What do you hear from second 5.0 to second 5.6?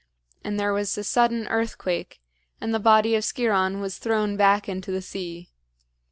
sea.